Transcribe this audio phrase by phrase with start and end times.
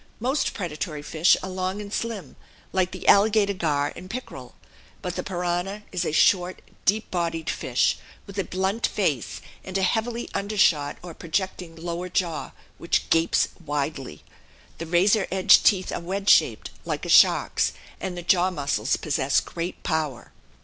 [0.19, 2.35] Most predatory fish are long and slim,
[2.73, 4.55] like the alligator gar and pickerel.
[5.03, 9.83] But the piranha is a short, deep bodied fish, with a blunt face and a
[9.83, 14.23] heavily undershot or projecting lower jaw which gapes widely.
[14.79, 19.39] The razor edged teeth are wedge shaped like a shark's, and the jaw muscles possess
[19.39, 20.31] great power.